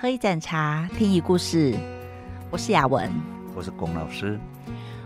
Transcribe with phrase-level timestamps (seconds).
[0.00, 1.76] 喝一盏茶，听一故事。
[2.50, 3.12] 我是雅文，
[3.54, 4.40] 我是龚老师。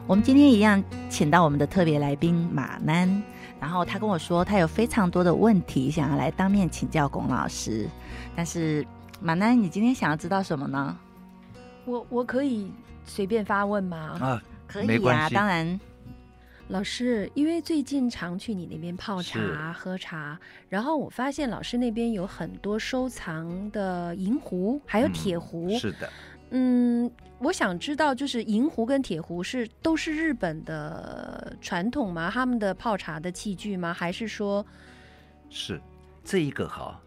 [0.06, 0.80] 我们今天一样，
[1.10, 3.20] 请到我们的特别来宾马南。
[3.58, 7.88] 然后他跟我说，他有非常多的问题想要来当面请教龚老师。
[8.36, 8.86] 但是
[9.20, 10.96] 马南，你今天想要知道什么呢？
[11.86, 12.70] 我我可以
[13.04, 14.16] 随便发问吗？
[14.20, 15.80] 啊，可以啊，当然。
[16.68, 25.68] 老师，因为最近常去你那边泡茶、喝茶，然后我发现老师那边有很多收藏的银壶，还有铁壶。
[25.68, 26.10] 嗯，是的。
[26.50, 32.30] 嗯，我想知道，就是银壶跟铁壶是都是日本的传统吗？
[32.32, 33.92] 他们的泡茶的器具吗？
[33.92, 34.64] 还是说，
[35.50, 35.80] 是
[36.24, 36.98] 这一个哈？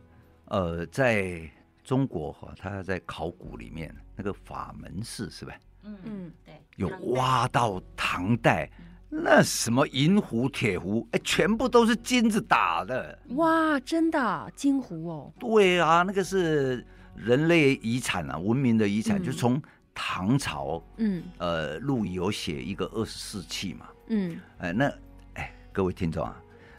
[0.45, 1.41] 呃，在
[1.83, 5.55] 中国哈，它在考古里面那个法门寺是吧？
[5.83, 8.69] 嗯嗯，对，有挖到唐代。
[9.09, 13.17] 那什么银壶、铁壶，哎，全部都是金子打的。
[13.35, 15.33] 哇，真的金壶哦？
[15.39, 19.61] 对啊，那个是人类遗产啊，文明的遗产，嗯、就从
[19.93, 20.83] 唐朝。
[20.97, 23.87] 嗯，呃，陆羽有写一个二十四器嘛。
[24.07, 24.93] 嗯，哎，那
[25.35, 26.35] 哎，各位听众啊，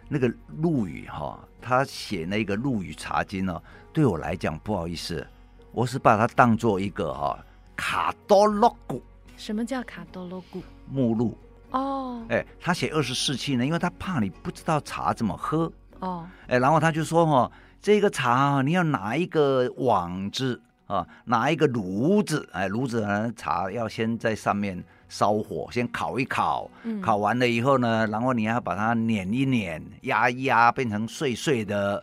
[0.07, 5.27] 那个陆羽哈，他写那个《陆羽茶经》呢，对我来讲不好意思，
[5.73, 7.43] 我是把它当做一个哈
[7.75, 9.03] 卡多洛古。
[9.39, 10.63] 什么叫卡多洛古？
[10.91, 11.35] 目录。
[11.71, 15.71] 哦，哎，他写二十四气呢，因为他怕你不知道茶怎么喝。
[16.01, 17.51] 哦，哎，然后他就说哦，
[17.83, 32.03] 这个茶你要拿一个网子啊，拿一个炉子，哎，炉子呢，茶要先在上面烧火，先烤一烤，嗯、烤完了以后呢，然后你要把它碾一碾，压一压，变成碎碎的。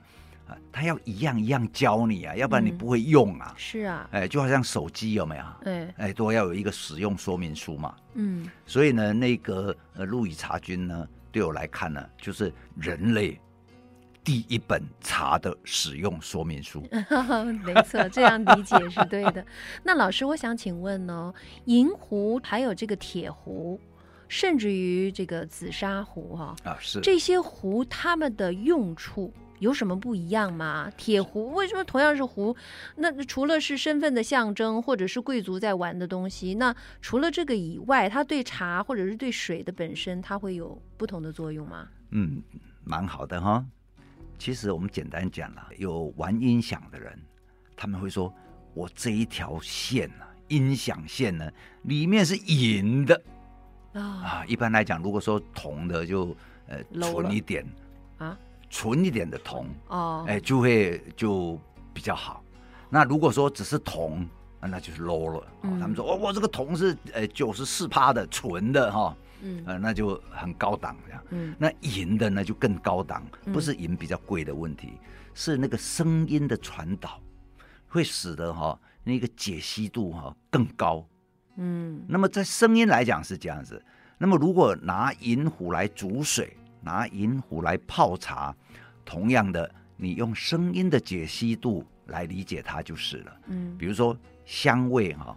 [0.72, 3.48] 他要一样一样教你啊，要不然你不会用啊。
[3.50, 5.44] 嗯、是啊，哎，就好像手机有没有？
[5.64, 7.96] 哎，哎，都要有一个使用说明书嘛。
[8.14, 13.40] 嗯，所以呢，那个呃《陆羽茶君》呢，对我来看呢，就是人类
[14.24, 16.84] 第一本茶的使用说明书。
[17.64, 19.46] 没错，这样理解是对的。
[19.84, 21.34] 那老师，我想请问呢，
[21.66, 23.80] 银壶还有这个铁壶，
[24.28, 29.34] 甚至于这个紫砂壶哈啊，是这些壶，它们的用处。
[29.60, 30.92] 有什么不一样吗？
[30.98, 32.56] 铁壶为什么同样是壶？
[32.98, 41.88] 那除了是身份的象征，或者是贵族在玩的东西，那除了这个以外，它对茶或者是对水的本身，它会有不同的作用吗？
[42.12, 42.42] 嗯，
[42.84, 43.66] 蛮好的哈。
[44.38, 47.18] 其实我们简单讲了，有玩音响的人，
[47.78, 48.34] 他们会说，
[48.74, 51.50] 我这一条线呢，音响线呢，
[51.84, 53.22] 里面是银的、
[53.94, 54.46] 哦、啊。
[54.46, 57.66] 一般来讲，如果说铜的就，就呃纯一点
[58.18, 58.38] 啊。
[58.76, 61.58] 纯一点的铜哦，哎，就会就
[61.94, 62.44] 比较好。
[62.90, 64.28] 那如果说只是铜，
[64.60, 65.48] 那就是 low 了。
[65.62, 71.24] 嗯、他们说，哦，我这个铜是呃九十四趴的纯的哈，嗯，呃，那就很高档这样。
[71.30, 75.00] 嗯，那银的呢就更高档，不是银比较贵的问题，嗯、
[75.34, 77.22] 是那个声音的传导
[77.88, 81.08] 会使得哈那个解析度哈更高。
[81.56, 83.82] 嗯，那么在声音来讲是这样子。
[84.18, 88.56] 那么如果拿银壶来煮水，拿银壶来泡茶，
[89.04, 93.38] 同样的，你用声音的解析度来理解它就是了。
[93.48, 94.16] 嗯，比如说
[94.46, 95.36] 香味哈，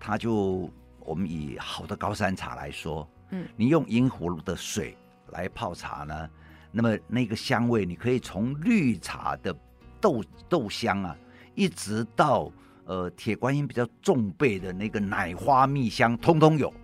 [0.00, 4.96] 它就我们以好的高山茶来说，嗯，你用银壶的水
[5.28, 6.28] 来泡茶呢，
[6.72, 9.56] 那么那个香味，你可以从绿茶的
[10.00, 11.16] 豆豆香啊，
[11.54, 12.50] 一直到
[12.86, 16.74] 呃铁观音比较重焙的那个奶花蜜香，通通有，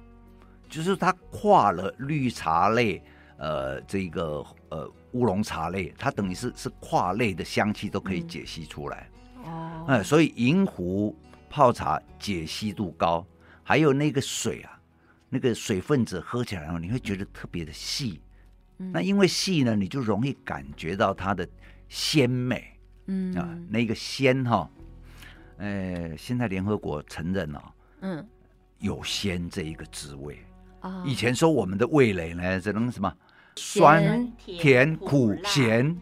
[0.68, 3.02] 就是它跨了绿茶类。
[3.36, 9.08] 呃，这个呃乌龙茶类，它等于是是跨类的香气都可以解析出来。
[9.44, 11.16] 哦、嗯，所以银壶
[11.50, 13.26] 泡茶解析度高，
[13.62, 14.80] 还有那个水啊，
[15.28, 18.20] 那个水分子喝起来，你会觉得特别的细。
[18.78, 21.46] 嗯、那因为细呢，你就容易感觉到它的
[21.88, 22.70] 鲜美。
[23.06, 24.70] 嗯啊，那个鲜哈，
[25.58, 28.28] 呃，现在联合国承认了、哦，嗯，
[28.78, 30.38] 有鲜这一个滋味。
[30.80, 33.14] 哦、以前说我们的味蕾呢，只能什么？
[33.56, 35.96] 酸、甜、苦、咸，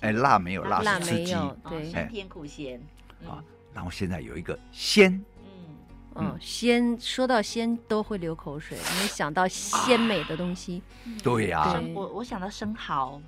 [0.00, 1.34] 哎，辣没有，辣是刺激，
[1.68, 2.80] 对，酸、甜、苦、咸，
[3.26, 3.42] 啊，
[3.72, 5.12] 然后现在有一个鲜，
[5.44, 5.76] 嗯，
[6.16, 10.82] 嗯，鲜，说到鲜都会流口水，没想到鲜美的东西，
[11.22, 13.20] 对呀，我我想到生蚝，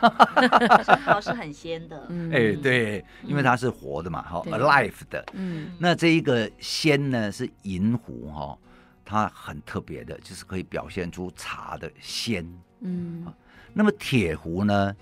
[0.84, 8.58] 生蚝是很鲜的，哎，对，因为它是活的嘛，哈，alive 的，嗯，那这一个鲜呢是银湖哈，
[9.04, 12.46] 它很特别的，就是可以表现出茶的鲜。
[12.80, 13.26] 嗯，
[13.72, 14.96] 那么铁壶呢？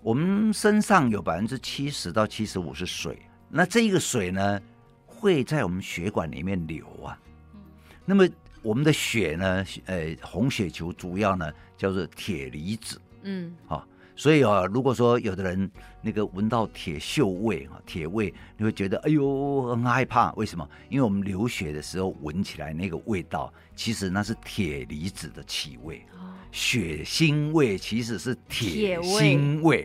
[0.00, 3.18] 我们身上有百分之七十到七十五是水，
[3.48, 4.60] 那这个水呢
[5.04, 7.18] 会在我们血管里面流啊。
[7.54, 7.60] 嗯，
[8.04, 8.26] 那么
[8.62, 13.00] 我们的血呢，呃，红血球主要呢叫做铁离子。
[13.22, 13.86] 嗯，好，
[14.18, 15.70] 所以啊，如果说有的人
[16.02, 20.32] 那个闻到铁锈味啊，铁味，你会觉得哎呦很害怕。
[20.32, 20.68] 为什么？
[20.88, 26.04] 因为我们流血的时候闻起来那个味道，其实那是铁离子的气味。
[26.14, 29.84] 哦、血腥味其实是铁腥味。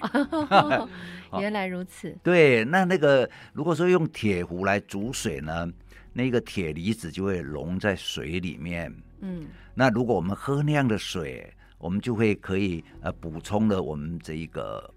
[1.40, 2.18] 原来如此。
[2.24, 5.72] 对，那那个如果说用铁壶来煮水呢，
[6.12, 8.92] 那个铁离子就会溶在水里面。
[9.22, 9.46] 嗯，
[9.76, 11.54] 那如果我们喝那样的水。
[11.84, 14.90] 我们就会可以呃补充了我们这一个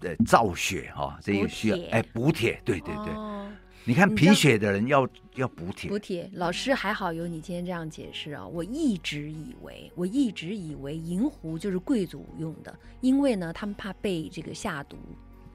[0.00, 3.48] 呃造血哈、哦，这个需要哎补铁，对对对，哦、
[3.84, 5.88] 你看贫血的人要要补铁。
[5.88, 8.44] 补铁，老师还好有你今天这样解释啊！
[8.44, 14.96] 我一直以为我一直以为银壶就是贵族用的，因为呢他们怕被这个下毒，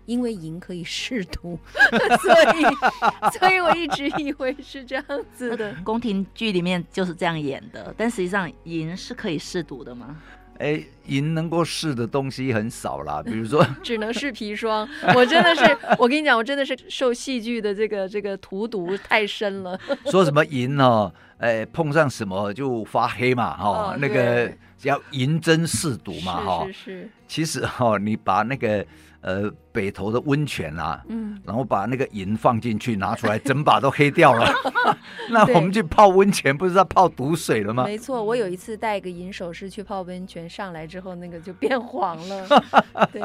[0.05, 1.59] 因为银可以试毒，
[2.23, 2.63] 所以
[3.37, 5.75] 所以我一直以为是这样子的。
[5.83, 10.17] 宫廷剧里面就是这样演的，但实际上银是可以试毒的吗？
[10.61, 14.87] 哎，银能够试的东西很少啦， 比如说只能试砒霜。
[15.15, 19.79] 我真的是， 我跟你讲，我真的是受戏剧的这个这个荼毒太深了。
[20.05, 24.51] 说什么银哦，哎，碰上什么就发黑嘛，哈、哦，哦、那个
[24.81, 26.65] 叫银针试毒嘛，哈。
[26.67, 27.09] 是是是。
[27.27, 28.85] 其实哈、哦，你把那个。
[29.23, 34.51] 呃，北投的温泉啊，嗯，然后把那个银放进去，拿出来，整把都黑掉了。
[35.29, 37.83] 那我们去泡温泉，不是要泡毒水了吗？
[37.83, 42.47] 没错，我有一次带一个银首饰去泡温泉，上来之后那个就变黄了。
[43.13, 43.21] 对，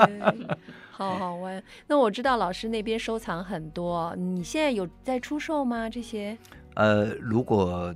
[0.90, 1.62] 好好玩。
[1.86, 5.88] 那我知道老师那边收藏很多，你现在有在出售吗？
[5.88, 6.36] 这些？
[6.74, 7.94] 呃，如果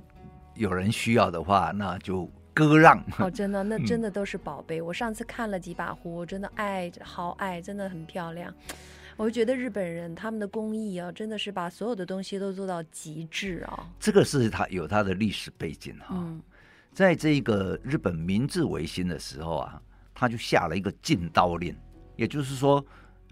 [0.55, 2.27] 有人需要的话，那就。
[2.67, 4.79] 割让哦，真的， 那真的都是宝贝。
[4.79, 8.53] 嗯、我上次看了几把壶，我真的爱，好爱，真的很漂亮。
[9.17, 13.87] 我就觉得日本人他们的工艺啊，真的是把所有的东西都做到极致啊。
[13.99, 16.15] 这个是他有他的历史背景哈。
[16.17, 16.41] 嗯、
[16.91, 19.79] 在这个日本明治维新的时候啊，
[20.15, 21.75] 他就下了一个禁刀令，
[22.15, 22.83] 也就是说，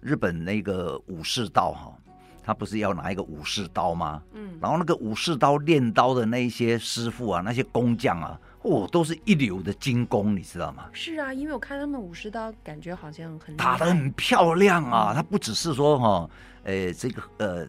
[0.01, 1.97] 日本那个武士道哈，
[2.43, 4.21] 他不是要拿一个武士刀吗？
[4.33, 8.39] 嗯，然后那个武士刀练刀的那一些师傅啊，那些工匠啊。
[8.61, 10.89] 哦，都是一流的精工，你知道吗？
[10.91, 15.13] 是啊，因为我看他们武士刀，感觉好像很打得很漂亮啊。
[15.13, 16.29] 他、嗯、不只是说哈、哦，
[16.63, 17.67] 呃，这个呃，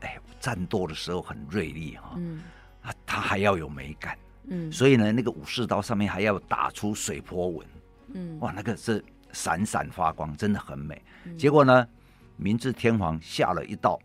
[0.00, 2.42] 哎，战斗的时候很锐利哈、哦，嗯，
[2.82, 4.18] 他他还要有美感，
[4.48, 7.66] 嗯，所以呢，那个武士刀上面还要打出水波纹，
[8.12, 9.02] 嗯，哇，那个是
[9.32, 11.00] 闪闪发光，真的很美。
[11.24, 11.88] 嗯、结果呢，
[12.36, 13.98] 明治天皇下了一道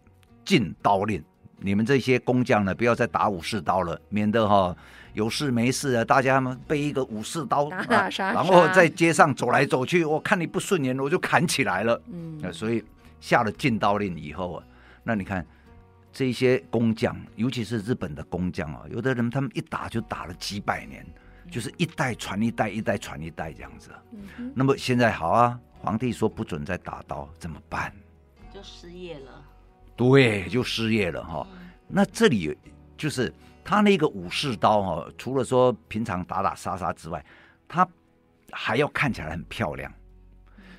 [0.46, 1.22] 禁刀令，
[1.58, 4.78] 你们这些工匠呢，不要再打武士刀了，免得哈、哦。
[5.14, 12.02] 有事没事啊，大家们背一个武士刀，打打杀杀，然后在街上走来走去，我看你不顺眼，我就砍起来了。
[12.08, 12.82] 嗯，所以
[13.20, 14.64] 下了禁刀令以后啊，
[15.04, 15.46] 那你看
[16.14, 21.06] 这些工匠，尤其是日本的工匠啊，有的人他们一打就打了几百年，
[21.44, 23.92] 嗯、就是一代传一代，一代传一代这样子。
[24.14, 27.94] 嗯，那么现在好啊，皇帝说不准再打刀，怎么办？
[28.54, 29.44] 就失业了。
[29.98, 31.46] 对，就失业了哈。
[31.52, 32.58] 嗯、那这里
[32.96, 33.32] 就是。
[33.64, 37.24] 他那个武士刀哈，除了说平常打打杀杀之外，
[37.68, 37.88] 他
[38.52, 39.92] 还要看起来很漂亮，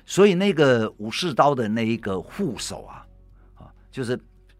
[0.05, 3.07] 所以那个武士刀的那一个护手啊，
[3.55, 4.19] 啊，就是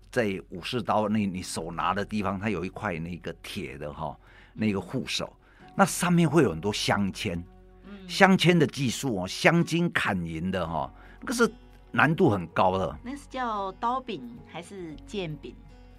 [0.09, 4.17] 在武士刀那你手拿的地方，它有一块那个铁的哈，
[4.53, 5.31] 那个护手，
[5.75, 7.43] 那上面会有很多镶嵌，
[8.07, 11.51] 镶嵌的技术哦，镶金砍银的哈，那个是
[11.91, 12.97] 难度很高的。
[13.03, 15.55] 那是叫刀柄还是剑柄？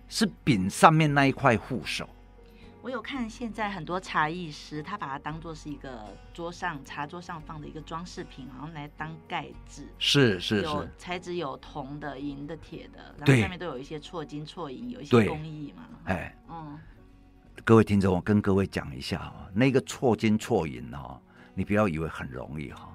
[0.08, 2.08] 是柄上面那一块护手。
[2.82, 9.87] 我有看现在很多茶艺师，他把它当做是一个桌上茶桌上放的一个装饰品，然后来当盖子。
[9.99, 15.88] 是是是，有材质有铜的、银的、铁的，然后上面都有一些错金错银，有一些工艺嘛。
[16.04, 16.78] 哎，嗯，
[17.64, 21.18] 各位听众，我跟各位讲一下啊，那个错金错银哦，
[21.54, 22.94] 你不要以为很容易哈，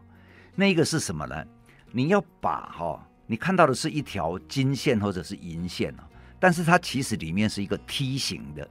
[0.53, 1.43] 那个是什么呢？
[1.91, 6.07] 你要把哈，你看到的是一条金线或者是银线啊，
[6.39, 8.67] 但是它其实里面是一个梯形的。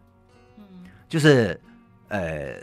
[0.56, 0.64] 嗯
[1.08, 1.58] 就是，
[2.08, 2.54] 呃，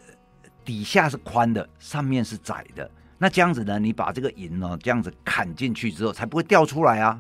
[0.63, 2.89] 底下是宽的，上面是窄的。
[3.17, 7.19] 那这样子呢，你把这个银呢，这样子砍进去之后，才不会掉出来啊。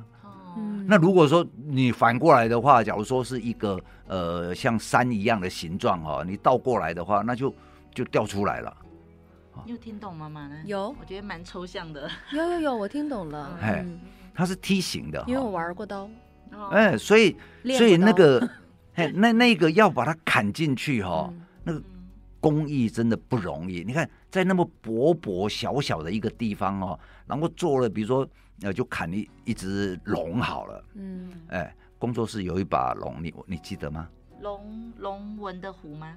[0.55, 0.85] 嗯。
[0.87, 7.51] 那如果说你反过来的话，假如说是一个呃像山一样的形状哦，你倒过来的话，那就
[7.91, 8.77] 就掉出来了。
[9.65, 10.29] 你有听懂吗？
[10.29, 10.61] 妈呢？
[10.65, 12.07] 有，我觉得蛮抽象的。
[12.33, 13.57] 有有有，我听懂了。
[13.61, 13.83] 哎，
[14.33, 16.07] 它是梯形的，因为我玩过刀。
[16.71, 17.35] 哎，所以
[17.77, 18.47] 所以那个。
[18.97, 21.29] 嘿，那那个要把它砍进去哈、
[21.65, 21.83] 那个
[22.39, 23.83] 工艺真的不容易。
[23.83, 26.97] 你看，在那么薄薄小小的一个地方哦，
[27.27, 28.25] 然后做了，比如说
[28.61, 30.81] 呃，就砍一一只龙好了。
[30.93, 34.07] 嗯，哎，工作室有一把龙，你你记得吗？
[34.39, 36.13] 龙龙纹的壶吗？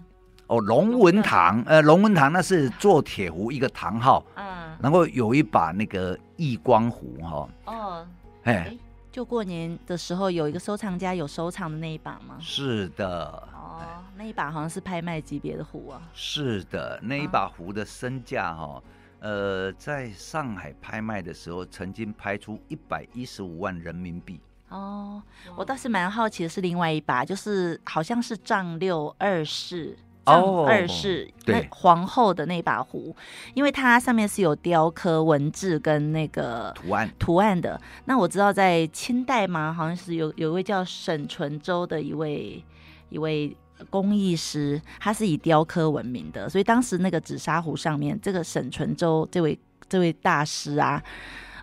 [0.47, 8.07] 哦，龙纹堂，呃，龙纹堂那是做铁壶一个堂号，嗯，然后有一把那个亿光壶哈，哦，
[8.45, 8.79] 哎、欸，
[9.19, 12.39] 就过年的时候有一个收藏家有收藏的那一把吗？
[12.41, 13.83] 是的，哦，
[14.17, 16.01] 那一把好像是拍卖级别的壶啊。
[16.15, 18.81] 是的，那一把壶的身价哈，
[19.19, 24.41] 呃，在上海拍卖的时候曾经拍出一百一十五万人民币。
[24.69, 25.21] 哦，
[25.57, 29.99] 我倒是蛮好奇的是另外一把，就是好像是丈六二世。
[30.35, 33.15] 哦，二世对皇后的那把壶，
[33.55, 37.81] 因为它上面是有雕刻文字跟那个图案图案的。
[38.05, 42.63] 那我知道在清代嘛，好像是有有一位叫沈纯周的一位
[43.11, 43.57] 一位
[43.91, 49.59] 工艺师，他是以雕刻闻名的，所以当时那个紫砂壶上面，这个沈纯周这位
[49.89, 51.03] 这位大师啊。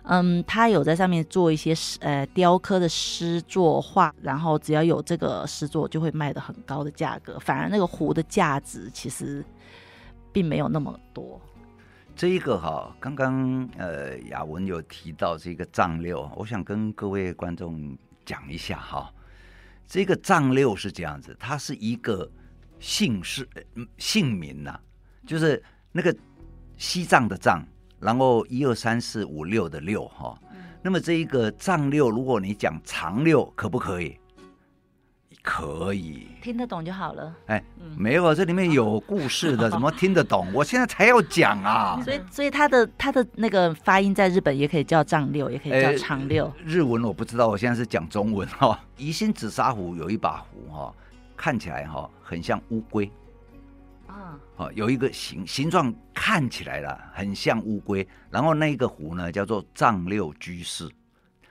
[0.08, 7.36] 嗯，他有在上面做一些呃雕刻的诗作画，然后只要有这个诗作，就会卖得很高的价格。
[7.40, 9.44] 反而那个壶的价值其实
[10.32, 11.40] 并没有那么多。
[12.14, 19.12] 这一个哈，刚刚呃雅文有提到这个藏六，我想跟各位观众讲一下哈。
[19.88, 22.30] 这个藏六是这样子，它是一个
[22.78, 23.48] 姓氏
[23.98, 24.78] 姓名呐、
[25.26, 25.60] 就是
[25.90, 26.14] 那个
[26.76, 27.60] 西藏的藏。
[27.98, 30.38] 然后一二三四五六的六哈，
[30.82, 34.18] 那么这一个丈六，如果你讲长六，可不可以？
[35.42, 37.32] 可以，听得懂就好了。
[37.46, 37.62] 哎，
[37.96, 40.48] 没有，这里面有故事的，怎么听得懂？
[40.52, 42.00] 我现在才要讲啊。
[42.04, 46.52] 所以，所以他的他的那个发音在日本也可以叫丈六，也可以叫长六。
[46.64, 48.80] 日文我不知道，我现在是讲中文哈。
[48.96, 50.92] 宜兴紫砂壶有一把壶哈，
[51.36, 53.08] 看起来哈很像乌龟。
[54.56, 58.06] 哦，有一个形形状看起来了，很像乌龟。
[58.30, 60.88] 然后那个壶呢，叫做藏六居士，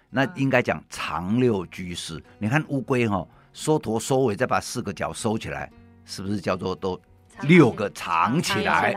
[0.09, 2.21] 那应该讲长六居士。
[2.39, 5.71] 你看乌龟哈，收头收尾，再把四个角收起来，
[6.03, 6.99] 是不是叫做都
[7.43, 8.93] 六个藏起来？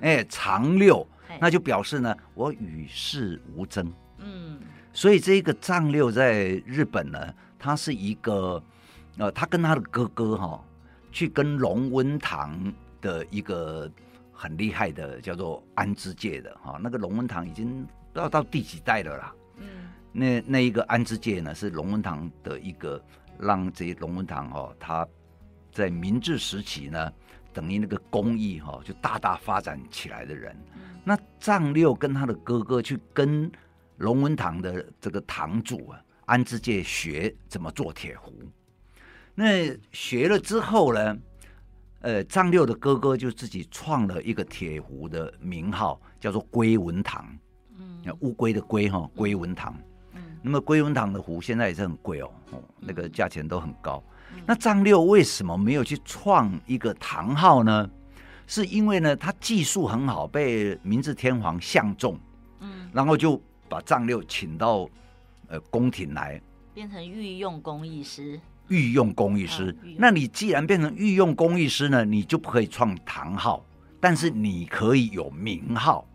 [0.00, 1.06] 哎，长六，
[1.40, 3.92] 那就表示呢，我与世无争。
[4.18, 4.58] 嗯，
[4.92, 8.60] 所以这个藏六在日本呢，他是一个，
[9.18, 10.64] 呃，他跟他的哥哥哈，
[11.12, 12.72] 去跟龙文堂。
[13.04, 13.90] 的一个
[14.32, 19.34] 很厉害的叫做安之介的哈，那个龙文堂已经不知道到第几代了啦。
[19.58, 22.98] 嗯，那那一个安之介呢，是龙文堂的一个
[23.38, 25.06] 让这些龙文堂哈，他
[25.70, 27.12] 在明治时期呢，
[27.52, 30.56] 等于那个工艺哈就大大发展起来的人。
[31.04, 33.52] 那藏六跟他的哥哥去跟
[33.98, 38.32] 龙文堂的这个堂主啊安之介学怎么做铁壶，
[39.34, 41.18] 那学了之后呢？
[42.04, 47.26] 呃，丈六的哥哥就自己创了一个铁壶的名号，叫做龟文堂。
[47.78, 49.74] 嗯，乌龟的龟哈，龟文堂。
[50.12, 54.04] 嗯，那么龟文堂的壶现在也是很贵哦，哦，那个价钱都很高。
[54.34, 57.88] 嗯，那丈六为什么没有去创一个堂号呢？
[58.46, 62.20] 是因为呢，他技术很好，被明治天皇相中。
[62.60, 64.86] 嗯，然后就把丈六请到
[65.48, 66.38] 呃宫廷来，
[66.74, 68.38] 变成御用工艺师。
[68.68, 73.64] 御用工艺师，那你既然变成御用工艺师呢，你就不可以创堂号，
[74.00, 76.06] 但是你可以有名号。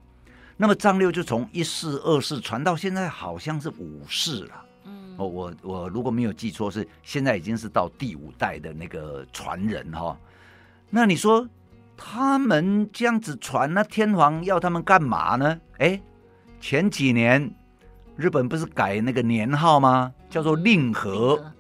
[0.58, 4.66] 那么张六就从一世、二世传到现在，好像是五世了。
[4.86, 10.18] 嗯，我我我如果没有记错，是现在已经是到第五代的那个传人哈。
[10.90, 11.48] 那你说
[11.96, 15.60] 他们这样子传，那天皇要他们干嘛呢？
[15.78, 16.02] 哎，
[16.60, 17.50] 前几年
[18.18, 20.14] 日本不是改那个年号吗？
[20.30, 21.54] 叫做令和。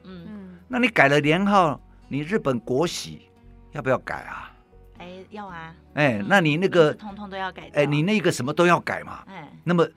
[0.71, 3.23] 那你改了年号，你日本国玺
[3.71, 4.53] 要不要改啊？
[4.99, 5.75] 哎，要啊。
[5.95, 7.71] 哎，那你那个通通都要改。
[7.73, 9.23] 哎，你那个什么都要改嘛。
[9.25, 9.87] 哎，那么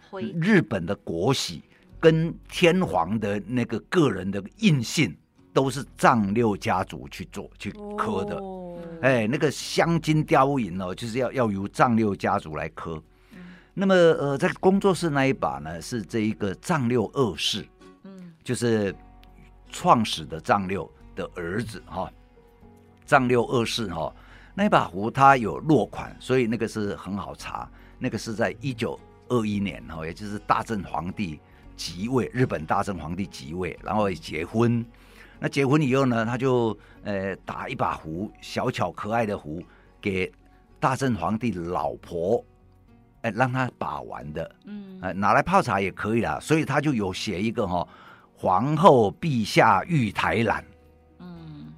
[0.40, 1.62] 日本的国玺
[2.00, 5.14] 跟天皇的那个个人的印信
[5.52, 8.36] 都是藏六家族去做去刻的。
[8.36, 8.78] 哦。
[9.02, 13.02] 哎，那个镶金雕银哦，就是要要由藏六家族来刻。
[13.32, 13.40] 嗯。
[13.74, 17.62] 那么呃，在工作室那一把呢，是这一个藏六二世。
[18.04, 18.32] 嗯。
[18.42, 18.94] 就是。
[19.72, 22.12] 创始的丈六的儿子哈，
[23.06, 24.14] 丈六二世哈，
[24.54, 27.68] 那把壶它有落款，所以那个是很好查。
[27.98, 28.98] 那个是在一九
[29.28, 31.40] 二一年哈，也就是大正皇帝
[31.76, 34.84] 即位，日本大正皇帝即位，然后结婚。
[35.38, 39.62] 那结婚以后呢，他就呃打一把壶，小巧可爱的壶
[40.00, 40.30] 给
[40.78, 42.44] 大正皇帝老婆，
[43.22, 46.38] 哎让他把玩的，嗯，拿来泡茶也可以啦。
[46.40, 47.88] 所以他就有写一个哈。
[48.42, 50.64] 皇后陛下御台兰，
[51.20, 51.72] 嗯，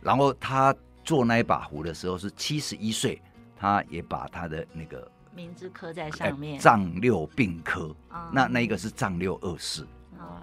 [0.00, 3.20] 然后他做那一把壶的时候是七十一岁，
[3.54, 7.94] 他也把他的那个名字刻在上面，藏六并刻，
[8.32, 9.86] 那那一个是藏六二世。
[10.18, 10.40] 啊，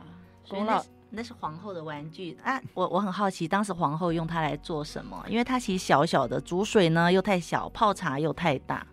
[0.48, 2.62] 龚老那是皇后的玩具啊！
[2.76, 5.26] 我我很好奇，当时皇后用它来做什么？
[5.28, 8.86] 因为它其实小小的，煮水呢又太小，泡茶又太大。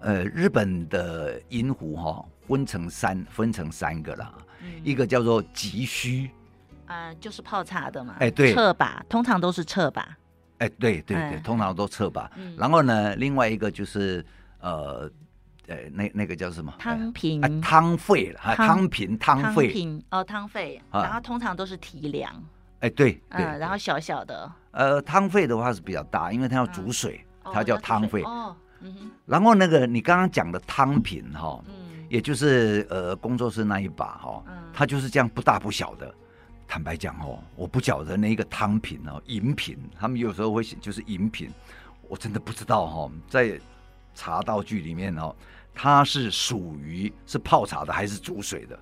[0.00, 6.30] 呃，日本的银壶哈，分成三分成三个啦，嗯、一个叫做急需，
[6.86, 10.02] 啊、呃，就是泡茶的嘛，哎、欸，对，侧把通常都是侧把，
[10.58, 12.30] 哎、欸，对对对，嗯、通常都侧把。
[12.36, 14.24] 嗯、然后呢，另外一个就是
[14.60, 15.10] 呃，
[15.66, 16.72] 呃，那那个叫什么？
[16.78, 18.88] 汤瓶，汤沸了，汤。
[18.88, 22.32] 瓶汤沸，汤瓶哦，汤沸，然后通常都是提梁，
[22.80, 28.22] 哎、欸，对，嗯，然后小小的，呃，汤费的话是比较大，因为它要煮水，嗯、它叫汤费。
[28.24, 28.54] 哦。
[29.26, 31.81] 然后那个你刚刚讲的汤瓶哈，嗯，
[32.12, 36.14] 也就是呃工作室那一把哈，嗯，它就是这样不大不小的。
[36.68, 41.50] 坦白讲哦，我不晓得那个汤品哦，饮品，他们有时候会写就是饮品，
[42.10, 43.58] 我真的不知道哈，在
[44.14, 45.34] 茶道具里面哦，
[45.74, 48.78] 它是属于是泡茶的还是煮水的？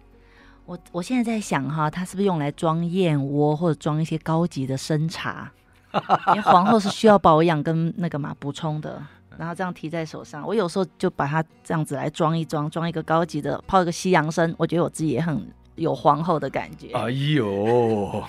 [0.66, 5.52] 我我现在在想哈，它是不是用来装燕窝或者装一些高级的生茶？
[6.30, 9.00] 因为皇后是需要保养跟那个嘛补充的。
[9.40, 16.92] 然后这样提在手上，我有时候就把它这样子来装一装，装一个高级的，泡一个西洋参，我觉得我自己也很有皇后的感觉。
[16.92, 18.22] 哎呦，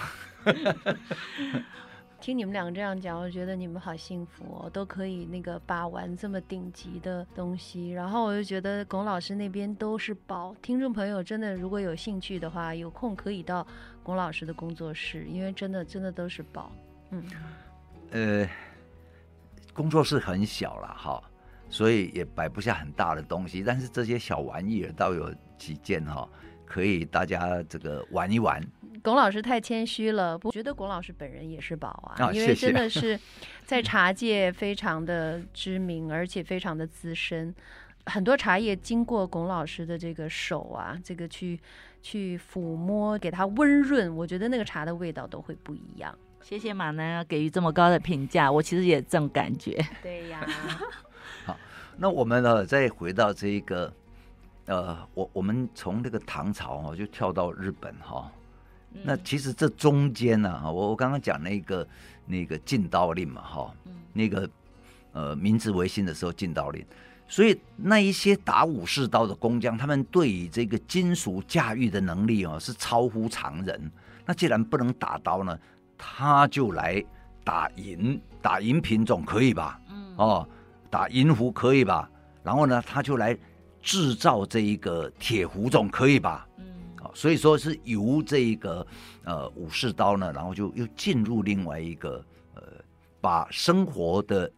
[2.21, 7.89] 听你们两个这样讲，我觉得你们好幸福哦，都可以那个把玩这么顶级的东西。
[7.91, 10.55] 然后我就觉得龚老师那边都是宝。
[10.61, 13.67] 听众朋友真的如果有兴趣的话，有空可以到
[14.01, 16.71] 龚老师的工作室，因为真的真的都是宝。
[17.09, 17.21] 嗯，
[18.11, 18.47] 呃。
[19.73, 21.21] 工作室很小了哈，
[21.69, 23.63] 所以也摆不下很大的东西。
[23.63, 26.27] 但是这些小玩意儿倒有几件哈，
[26.65, 28.61] 可以大家这个玩一玩。
[29.03, 33.19] 龚老师太谦虚了，不觉得龚老师本人也是宝啊，啊，因为真的是
[33.65, 37.53] 在茶界非常的知名，而且非常的资深。
[38.07, 41.59] 很多茶叶经过龚老师的这个手啊，这个去
[42.01, 46.15] 去抚摸，给它温润，我觉得那个茶的味道都会不一样。
[46.43, 49.79] 谢谢马南给予这么高的评价，我其实也这种感觉。
[50.01, 50.45] 对呀。
[51.45, 51.57] 好，
[51.97, 53.93] 那我们呢，再回到这一个，
[54.65, 58.29] 呃，我我们从这个唐朝哈，就跳到日本哈。
[58.93, 61.87] 嗯、那其实这中间呢，我我刚刚讲那个
[62.25, 64.49] 那个禁刀令嘛哈，嗯、那个
[65.13, 66.85] 呃明治维新的时候禁刀令，
[67.27, 73.91] 所以那一些打武士刀的工匠，他们对于这个金属驾驭的能力哦，是超乎常人。
[74.25, 75.57] 那既然不能打刀呢？
[76.03, 77.03] 他就来
[77.43, 79.79] 打银，打银品种可以吧？
[79.87, 80.49] 嗯，哦，
[80.89, 82.09] 打银壶可以吧？
[82.41, 83.37] 然后呢，他就来
[83.83, 86.47] 制造这一个铁壶种可以吧？
[86.57, 86.65] 嗯，
[87.03, 88.85] 哦，所以说是由这一个
[89.23, 92.63] 呃武士刀呢，然后就又进入另外一个呃，
[93.21, 94.51] 把生活的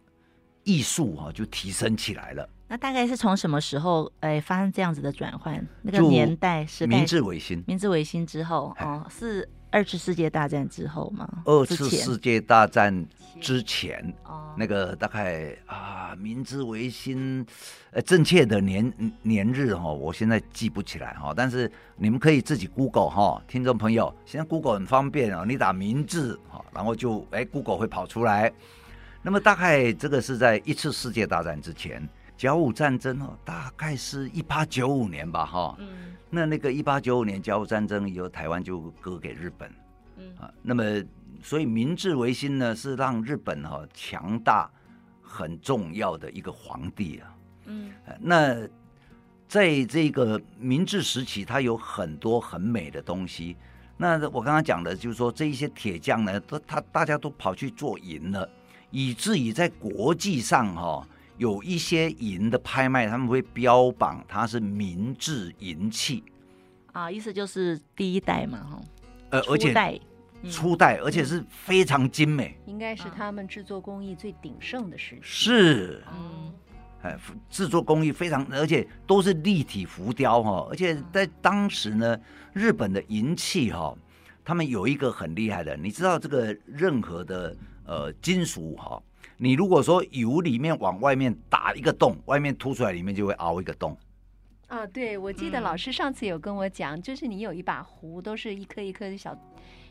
[0.62, 2.48] 艺术哈就提升起来了。
[2.68, 5.64] 那大概是从什么时候哎发生这样子的转换？
[5.82, 9.46] 那个年代是明治维新，明治维新之后哦是。
[9.74, 11.28] 二次世界大战之后吗？
[11.44, 13.04] 二次世界大战
[13.40, 17.44] 之前，哦，那个大概啊，明治维新，
[17.90, 28.52] 呃，正确的年年日哈，我现在记不起来哈，但是你们可以自己 Google 哈，听众朋友，现在 Google 很方便啊，你打明治哈，然后就哎 Google 会跑出来。
[29.22, 35.76] 那么大概这个是在一次世界大战之前，甲午战争哦，大概是一八九五年吧哈。
[35.78, 36.14] 嗯。
[36.30, 39.72] 那那个一八九五年甲午战争以后，台湾就割给日本，
[40.16, 40.82] 嗯啊，那么
[41.40, 44.68] 所以明治维新呢是让日本哈、啊、强大
[45.22, 48.68] 很重要的一个皇帝啊，嗯，那
[49.46, 53.56] 在这个明治时期，它有很多很美的东西。
[53.96, 58.48] 那我刚刚讲的就是说，这一些铁匠呢，都他大家都跑去做银了，
[58.90, 61.08] 以至于在国际上哈、啊。
[61.36, 66.22] 有一些银的拍卖，他们会标榜它是明治银器，
[66.92, 68.80] 啊，意思就是第一代嘛，哈，
[69.30, 70.00] 呃，而且初代，
[70.48, 75.20] 初代，而且是非常精美，应该是他们制作工艺最鼎盛的时期。
[75.22, 76.52] 是，嗯，
[77.02, 77.18] 哎，
[77.50, 82.16] 制作工艺非常，而且都是立体浮雕哈，而且在当时呢，
[82.52, 83.92] 日本的银器哈，
[84.44, 89.02] 他们有一个很厉害的，你知道这个任何的呃金属哈。
[89.44, 93.94] 你如果说油里面往外面打一个洞，外面凸出来，里面就会凹一个洞。
[94.68, 99.38] 啊，对，我记得老师上次有跟我讲，嗯、就是你有一把壶，都是一颗一颗的小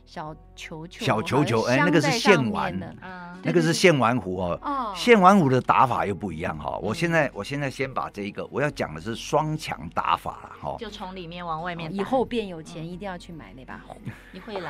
[0.06, 4.60] 小球球，小球球，哎，那个是线丸的，啊、那个是线丸壶哦。
[4.62, 6.80] 哦，线丸壶的打法又不一样哈、哦。
[6.84, 10.76] 我现在，我现在先把这一个，我要讲的是双强打法了哈。
[10.78, 11.92] 就从里面往外面。
[11.92, 13.96] 以后变有钱，一定要去买那把壶。
[14.34, 14.70] 你会来，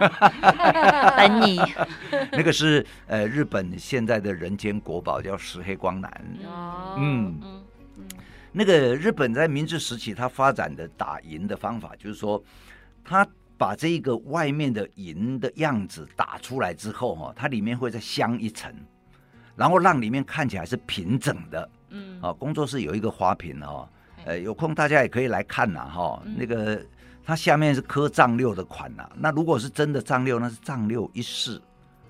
[1.18, 1.60] 等你。
[2.32, 6.10] 那个是呃，日本现在的人间国宝，叫石黑光男。
[6.46, 7.64] 哦，嗯，
[8.54, 12.42] 那个日本在明治时期，他发展的打赢的方法，就是说
[13.04, 13.28] 他。
[13.58, 18.74] 把这个外面的银的样子打出来之后哈，它里面会再镶一层，
[19.56, 21.70] 然后让里面看起来是平整的。
[21.90, 23.88] 嗯，啊，工作室有一个花瓶哦，
[24.26, 26.24] 呃，有空大家也可以来看呐哈。
[26.36, 26.84] 那个
[27.24, 31.62] 它下面是刻丈六的款呐，那如果是真的藏六，那是藏六一式。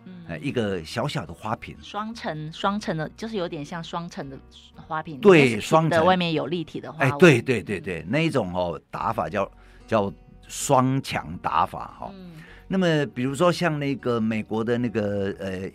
[0.05, 4.37] 嗯，一个小小的花瓶，双层双层的，就是有点像双层的
[4.75, 5.17] 花瓶。
[5.21, 7.05] 对，双层的外面有立体的花。
[7.05, 9.49] 哎，对对对对，那一种哦打法叫
[9.87, 10.11] 叫
[10.53, 12.11] 双强打法哈。
[12.13, 12.33] 嗯。
[12.67, 15.69] 那么比如说像那个美国的那个呃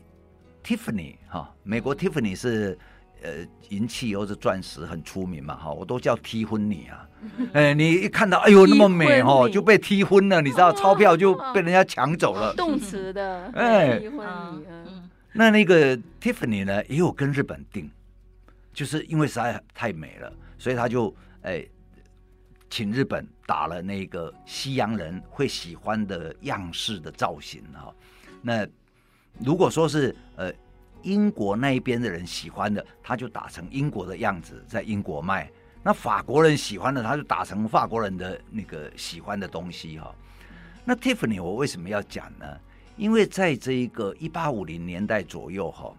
[0.63, 2.79] ，Tiffany 哈，美国 Tiffany 是
[3.23, 3.31] 呃
[3.71, 7.09] 银器或者钻石很出名嘛哈，我都叫 T 婚你啊。
[7.53, 12.55] 哎，你一看到，哎呦，那么美哦，就被踢昏了，你知道，钞票就被人家抢走了。
[12.55, 14.65] 动词的，哎，踢昏你。
[15.33, 17.91] 那那个 Tiffany 呢，也有跟日本订，
[18.73, 21.65] 就是因为实在太美了，所以他就哎，
[22.71, 27.95] 请日本打了那个西洋人会喜欢的样式的造型哈。
[28.43, 28.69] 那
[29.41, 30.53] 如果说是呃
[31.03, 35.51] 英国那一边的人喜欢的，他就打成英国的样子，在英国卖。
[35.83, 40.15] 那法国人喜欢的，他就打成法国人的那个喜欢的东西哈。
[40.85, 42.47] 那 Tiffany 我为什么要讲呢？
[42.99, 45.91] 因为在这一个一八五零年代左右哈，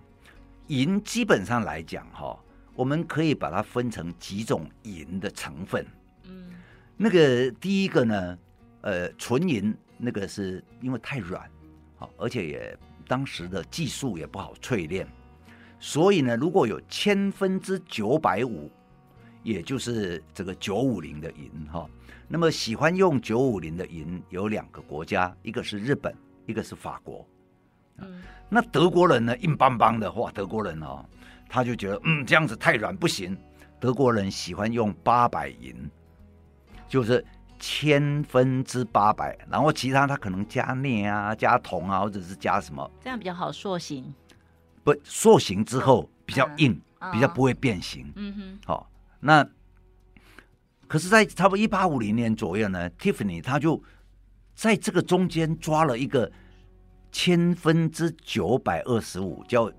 [0.67, 2.37] 银基本上来讲哈，
[2.75, 5.83] 我们可以把它分成几种银的成分。
[6.99, 8.37] 嗯，那个第一个呢，
[8.81, 11.49] 呃，纯银那个是因为太软，
[11.97, 15.07] 好，而且也当时的技术也不好淬炼，
[15.79, 18.69] 所以呢，如果有千分之九百五。
[19.41, 21.89] 也就是这个九五零的银哈，
[22.27, 26.13] 那么喜欢用九五零的银有两个国家，一个是日本，
[26.45, 27.25] 一个是法国。
[27.99, 31.05] 嗯，那德国人呢，硬邦邦的哇，德国人哦，
[31.47, 33.35] 他就觉得嗯这样子太软不行，
[33.79, 35.89] 德国人喜欢用八百银，
[36.89, 37.23] 就是
[37.59, 44.13] 千分之八百，然后其他它可能加镍啊、加铜啊，或者是加什么，这样比较好塑形。
[44.83, 48.11] 不，塑形之后比较硬，嗯、比较不会变形。
[48.15, 48.89] 嗯哼，好。
[49.19, 49.47] 那，
[50.87, 53.81] 可是，在差不多一八五零年左右呢，Tiffany 他就
[54.55, 56.31] 在这个中间抓了一个
[57.11, 59.71] 千分之九百二十五，叫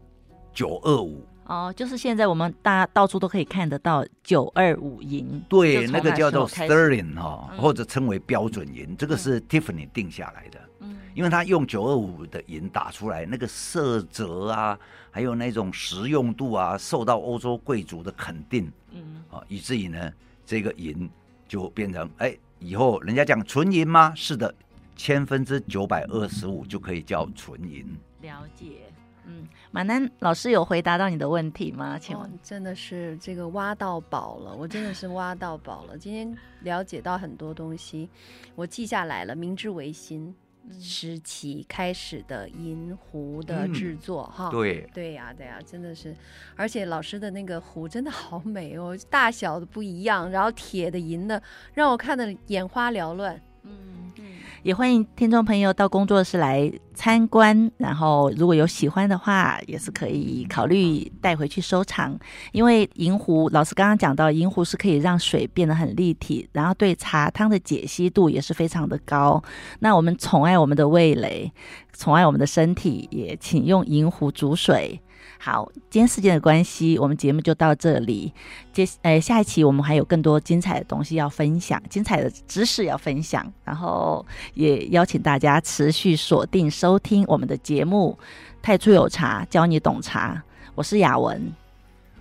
[0.52, 1.26] 九二五。
[1.50, 5.42] 哦，就是现在我们大家到处都可以看得到九二五银。
[5.48, 10.60] 对，那个叫做 Sterling 哈，嗯、或者称为标准银，这个是 Tiffany 定下来的。
[10.78, 14.78] 嗯，因为他用九二五的银打出来，那个色泽啊，
[15.10, 18.70] 还有那种实用度啊，受到欧洲贵族的肯定。
[18.92, 20.12] 嗯，啊，以至于呢，
[20.46, 21.10] 这个银
[21.48, 24.12] 就变成，哎，以后人家讲纯银吗？
[24.14, 24.54] 是的，
[24.94, 27.84] 千分之九百二十五就可以叫纯银。
[28.22, 28.82] 了解，
[29.30, 31.98] 嗯，马南老师有回答到你的问题吗？
[31.98, 35.96] 请问，哦，真的是这个挖到宝了，我真的是挖到宝了。
[35.96, 38.08] 今天了解到很多东西，
[38.56, 40.34] 我记下来了，明治维新。
[40.78, 46.14] 时期开始的银壶的制作，哈、嗯，对，对呀，对呀，真的是，
[46.54, 51.42] 而且老师的那个壶真的好美哦，大小的不一样，然后铁的、银的，
[51.74, 53.40] 让我看的眼花缭乱。
[53.62, 54.24] 嗯嗯，
[54.62, 62.18] 也欢迎听众朋友到工作室来参观，然后如果有喜欢的话，也是可以考虑带回去收藏。
[62.52, 69.42] 因为银壶，老师刚刚讲到，银壶是可以让水变得很立体，然后对茶汤的解析度也是非常的高。
[69.78, 71.50] 那我们宠爱我们的味蕾，
[71.96, 75.00] 宠爱我们的身体，也请用银壶煮水。
[75.42, 78.30] 好，今天时间的关系，我们节目就到这里。
[78.74, 88.18] 接，呃，下一期我们还有更多精彩的东西要分享，精彩的知识要分享，然后也邀请大家持续锁定收听我们的节目
[88.62, 90.34] 《太初有茶教你懂茶》。
[90.74, 91.50] 我是雅文，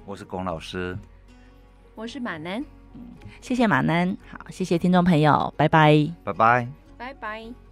[0.06, 0.98] 我是龚老师，
[1.96, 2.64] 我是马南。
[2.94, 3.02] 嗯，
[3.42, 4.16] 谢谢马南。
[4.32, 7.69] 好，谢谢听众朋友，拜拜，拜拜，拜拜。